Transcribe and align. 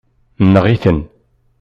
Neɣ-iten. 0.51 0.99